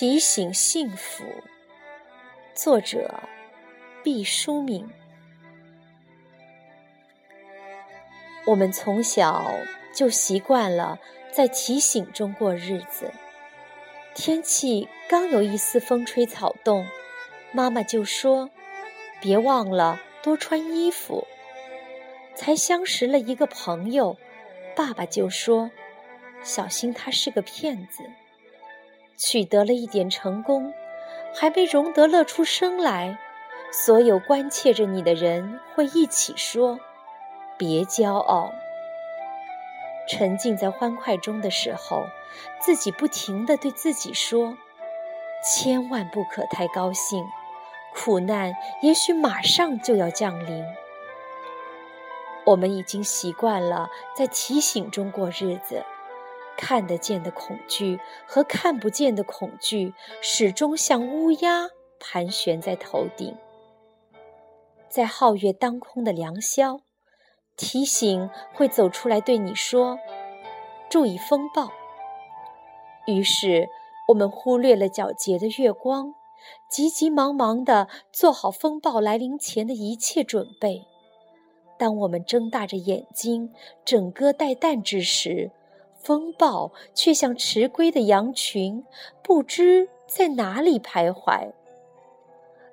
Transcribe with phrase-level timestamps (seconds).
[0.00, 1.24] 提醒幸福，
[2.54, 3.12] 作者
[4.04, 4.88] 毕淑敏。
[8.46, 9.44] 我们从小
[9.92, 11.00] 就习惯了
[11.32, 13.10] 在提醒中过日子。
[14.14, 16.86] 天气刚有一丝风吹草动，
[17.50, 18.50] 妈妈就说
[19.20, 21.26] ：“别忘了多穿衣服。”
[22.36, 24.16] 才相识了一个朋友，
[24.76, 25.72] 爸爸就说
[26.44, 28.04] ：“小心他是个骗子。”
[29.18, 30.72] 取得了一点成功，
[31.34, 33.18] 还没容得乐出声来，
[33.72, 36.78] 所有关切着你的人会一起说
[37.58, 38.52] ：“别骄傲。”
[40.08, 42.04] 沉浸在欢快中的时候，
[42.60, 44.56] 自己不停地对自己说
[45.44, 47.26] ：“千万不可太高兴，
[47.94, 50.64] 苦难也许马上就要降临。”
[52.46, 55.84] 我们已经习惯了在提醒中过日子。
[56.60, 61.68] 看得见的恐惧和看不见的恐惧，始终像乌鸦
[62.00, 63.36] 盘旋在头顶。
[64.88, 66.80] 在皓月当空的良宵，
[67.56, 70.00] 提醒会走出来对你说
[70.90, 71.70] ：“注意风暴。”
[73.06, 73.68] 于是，
[74.08, 76.12] 我们忽略了皎洁的月光，
[76.68, 80.82] 急急忙忙地做好风暴来临前的一切准备。
[81.78, 83.52] 当我们睁大着眼睛，
[83.84, 85.52] 整个待旦之时，
[86.02, 88.84] 风暴却像迟归的羊群，
[89.22, 91.52] 不知在哪里徘徊。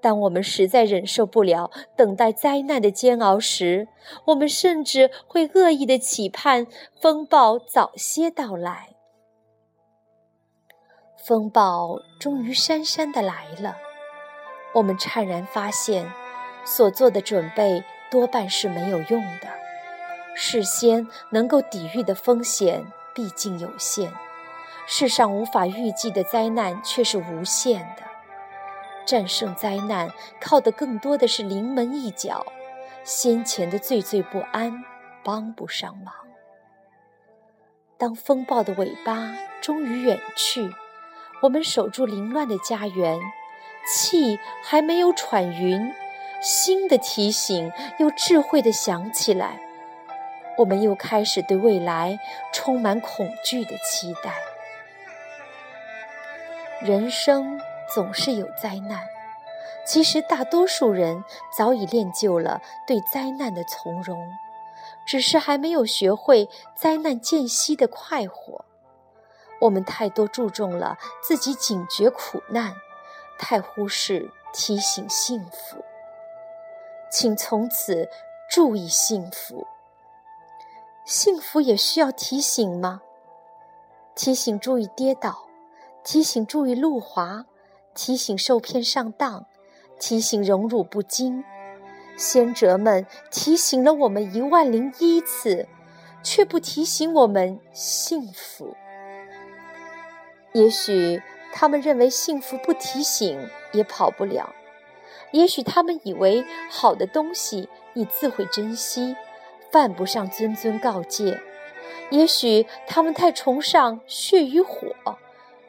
[0.00, 3.88] 当我们实在忍受不了等待灾难的煎熬时，
[4.26, 6.66] 我们甚至会恶意的期盼
[7.00, 8.90] 风暴早些到来。
[11.16, 13.76] 风暴终于姗姗的来了，
[14.74, 16.08] 我们怅然发现，
[16.64, 19.48] 所做的准备多半是没有用的，
[20.36, 22.84] 事先能够抵御的风险。
[23.16, 24.12] 毕竟有限，
[24.86, 28.02] 世上无法预计的灾难却是无限的。
[29.06, 32.44] 战胜灾难靠的更多的是临门一脚，
[33.04, 34.84] 先前的惴惴不安
[35.24, 36.12] 帮不上忙。
[37.96, 39.32] 当风暴的尾巴
[39.62, 40.70] 终于远去，
[41.40, 43.18] 我们守住凌乱的家园，
[43.88, 45.90] 气还没有喘匀，
[46.42, 49.58] 新的提醒又智慧地响起来。
[50.56, 52.18] 我们又开始对未来
[52.52, 54.34] 充满恐惧的期待。
[56.80, 57.60] 人生
[57.94, 59.00] 总是有灾难，
[59.86, 61.24] 其实大多数人
[61.56, 64.18] 早已练就了对灾难的从容，
[65.06, 68.64] 只是还没有学会灾难间隙的快活。
[69.62, 72.74] 我们太多注重了自己警觉苦难，
[73.38, 75.82] 太忽视提醒幸福。
[77.10, 78.10] 请从此
[78.50, 79.66] 注意幸福。
[81.06, 83.00] 幸福也需要提醒吗？
[84.16, 85.46] 提醒注意跌倒，
[86.02, 87.46] 提醒注意路滑，
[87.94, 89.46] 提醒受骗上当，
[90.00, 91.44] 提醒荣辱不惊。
[92.16, 95.68] 先哲们提醒了我们一万零一次，
[96.24, 98.74] 却不提醒我们幸福。
[100.54, 104.52] 也许他们认为幸福不提醒也跑不了，
[105.30, 109.14] 也许他们以为好的东西你自会珍惜。
[109.70, 111.40] 犯不上谆谆告诫，
[112.10, 114.94] 也许他们太崇尚血与火，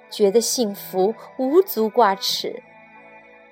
[0.09, 2.63] 觉得幸福无足挂齿。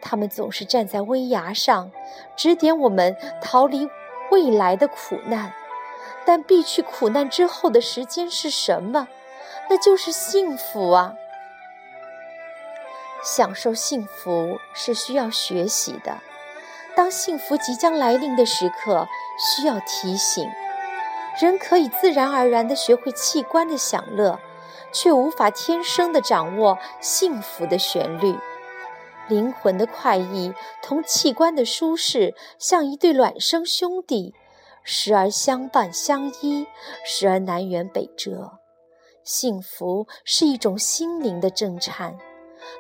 [0.02, 1.92] 他们总是站在危崖上，
[2.36, 3.90] 指点我们逃离
[4.32, 5.54] 未来的苦难。
[6.26, 9.08] 但避去苦难之后的时间是什么？
[9.70, 11.16] 那就是幸福啊！
[13.24, 16.20] 享受幸福是需要学习的。
[16.96, 19.08] 当幸福即将来临的时刻，
[19.38, 20.50] 需要提醒。
[21.40, 24.40] 人可以自然而然地学会器官的享乐，
[24.94, 28.38] 却无法天生地掌握幸福的旋律。
[29.28, 34.34] 灵魂的快意同器官的舒适，像一对孪生兄弟，
[34.84, 36.66] 时而相伴相依，
[37.04, 38.60] 时而南辕北辙。
[39.24, 42.18] 幸福是一种心灵的震颤。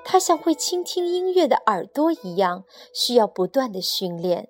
[0.03, 4.49] 它像会倾听音乐的耳朵一样，需要不断的训练。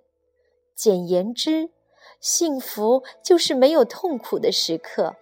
[0.75, 1.71] 简言之，
[2.19, 5.15] 幸福就是没有痛苦的时刻。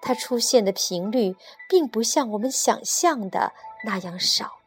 [0.00, 1.34] 它出现的频率
[1.68, 3.52] 并不像我们想象的
[3.84, 4.58] 那样少。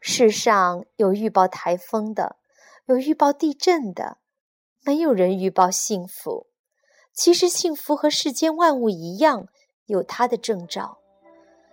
[0.00, 2.36] 世上有预报台风的，
[2.86, 4.18] 有预报地震的，
[4.84, 6.46] 没有人预报幸福。
[7.12, 9.48] 其实，幸福和世间万物一样，
[9.86, 10.98] 有它的征兆。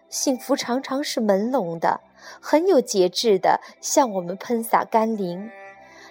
[0.09, 2.01] 幸福常常是朦胧的，
[2.39, 5.51] 很有节制的向我们喷洒甘霖。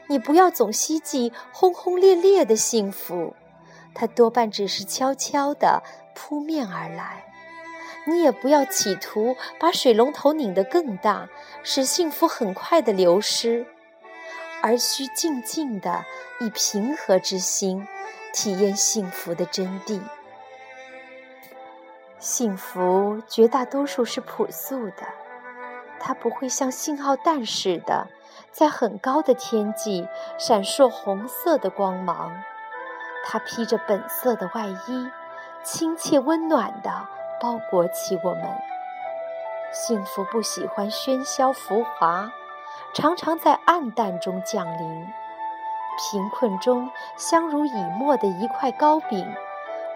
[0.06, 3.34] 你不要总希冀轰轰烈烈的幸福，
[3.94, 5.82] 它多半只是悄悄地
[6.14, 7.24] 扑面而来。
[8.06, 11.26] 你也不要企图把水龙头拧得更大，
[11.62, 13.66] 使幸福很快的流失，
[14.60, 16.04] 而需静静的
[16.38, 17.88] 以平和之心
[18.34, 20.02] 体验幸福的真谛。
[22.24, 25.02] 幸福绝大多数是朴素的，
[26.00, 28.08] 它不会像信号弹似的，
[28.50, 32.32] 在很高的天际闪烁红色的光芒。
[33.26, 35.10] 它披着本色的外衣，
[35.62, 36.90] 亲切温暖的。
[37.42, 38.42] 包裹起我们，
[39.70, 42.32] 幸福不喜欢喧嚣浮华，
[42.94, 45.06] 常常在暗淡中降临。
[45.98, 49.30] 贫困中相濡以沫的一块糕饼，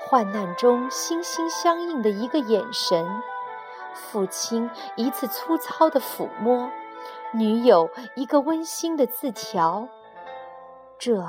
[0.09, 3.07] 患难中心心相印的一个眼神，
[3.93, 6.71] 父亲一次粗糙的抚摸，
[7.35, 9.87] 女友一个温馨的字条，
[10.99, 11.23] 这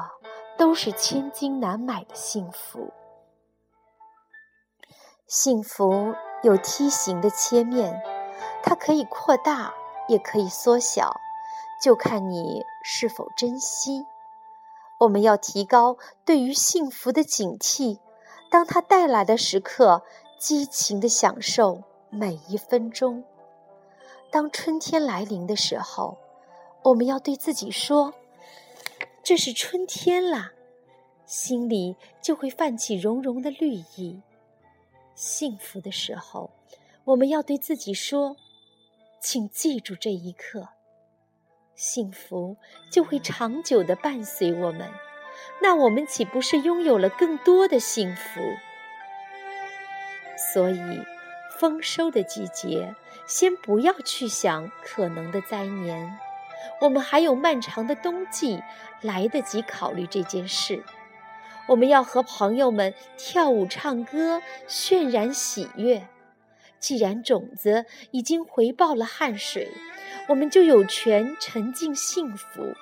[0.58, 2.94] 都是千金难买的幸福。
[5.28, 8.02] 幸福有梯形的切面，
[8.64, 9.74] 它可以扩大，
[10.08, 11.18] 也可以缩小，
[11.84, 14.06] 就看你是否珍惜。
[15.02, 18.00] 我们要提高对于幸福的警惕，
[18.50, 20.04] 当它带来的时刻，
[20.38, 23.24] 激情的享受每一分钟。
[24.32, 26.18] 当春天来临的时候，
[26.84, 28.14] 我们要对自己说
[29.24, 30.52] ：“这是春天啦”，
[31.26, 34.22] 心里就会泛起融融的绿意。
[35.14, 36.50] 幸福的时候，
[37.06, 38.36] 我们要对自己说
[39.22, 40.70] ：“请记住这一刻。”
[41.76, 42.58] 幸福
[42.92, 44.90] 就会长久的伴随我们，
[45.62, 48.42] 那我们岂不是拥有了更多的幸福？
[50.54, 51.04] 所以，
[51.58, 52.96] 丰收的季节，
[53.28, 56.18] 先不要去想可能的灾年，
[56.80, 58.64] 我们还有漫长的冬季，
[59.02, 60.82] 来得及考虑这件事。
[61.68, 66.08] 我们要和朋友们跳舞、唱歌，渲染喜悦。
[66.80, 69.70] 既然种子已经回报了汗水，
[70.30, 72.74] 我们就有权沉浸幸福。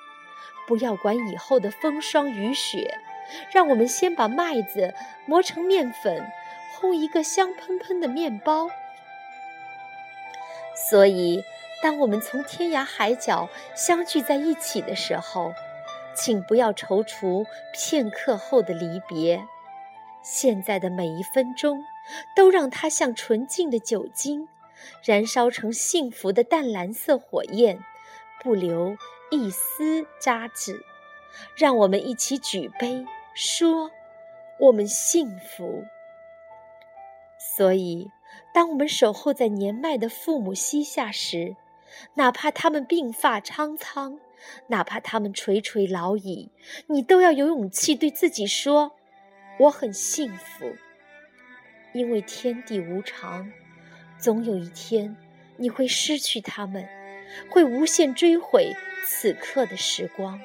[0.68, 3.00] 不要管以后的风霜雨雪，
[3.50, 4.94] 让我们先把麦子
[5.24, 6.30] 磨成面粉，
[6.76, 8.68] 烘一个香喷喷的面包。
[10.90, 11.42] 所以，
[11.82, 15.54] 当我们从天涯海角相聚在一起的时候，
[16.14, 19.42] 请不要踌躇片刻后的离别，
[20.22, 21.82] 现在的每一分钟，
[22.36, 24.48] 都让它像纯净的酒精，
[25.02, 27.78] 燃烧成幸福的淡蓝色火焰，
[28.42, 28.96] 不留
[29.30, 30.78] 一丝渣滓。
[31.56, 33.90] 让我们一起举杯，说
[34.58, 35.84] 我们幸福。
[37.38, 38.10] 所以，
[38.52, 41.56] 当我们守候在年迈的父母膝下时，
[42.14, 44.18] 哪怕他们鬓发苍苍。
[44.68, 46.52] 哪怕他们垂垂老矣，
[46.86, 48.92] 你都要有勇气对自己说
[49.58, 50.76] ：“我很幸福。”
[51.92, 53.50] 因为天地无常，
[54.16, 55.16] 总有一天
[55.56, 56.88] 你会失去他们，
[57.50, 58.72] 会无限追悔
[59.04, 60.40] 此刻的时光。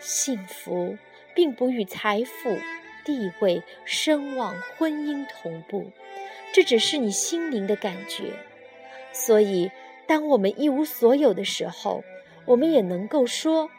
[0.00, 0.96] 幸福
[1.34, 2.58] 并不与财富、
[3.04, 5.90] 地位、声望、婚姻同步，
[6.52, 8.32] 这只是你心灵的感觉。
[9.12, 9.70] 所以，
[10.06, 12.02] 当我们一无所有的时候，
[12.46, 13.70] 我们也能够说，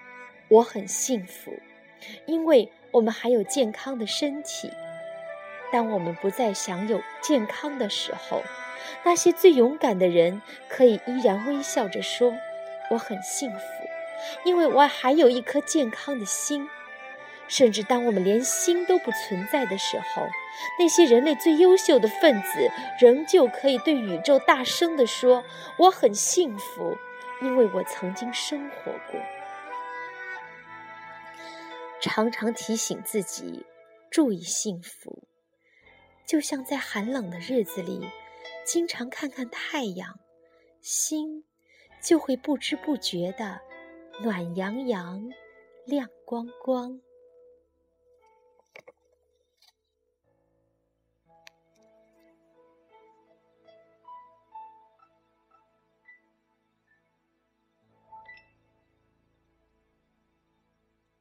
[0.47, 1.53] 我很幸福，
[2.25, 4.69] 因为我们还有健康的身体。
[5.71, 8.43] 当我们不再享有健康的时候，
[9.03, 12.33] 那些最勇敢的人可以依然微笑着说，
[12.91, 13.63] 我很幸福，
[14.45, 16.69] 因为我还有一颗健康的心。
[17.47, 20.25] 甚至当我们连心都不存在的时候，
[20.79, 25.43] 那些人类最优秀的分子仍旧可以对宇宙大声地说，
[25.77, 26.97] 我很幸福。
[27.41, 29.19] 因为我曾经生活过，
[31.99, 33.65] 常常提醒自己
[34.11, 35.23] 注意幸福，
[36.23, 38.07] 就像在寒冷的日子里，
[38.63, 40.19] 经常看看太阳，
[40.81, 41.43] 心
[42.01, 43.59] 就会不知不觉的
[44.21, 45.29] 暖洋洋、
[45.85, 46.99] 亮光光。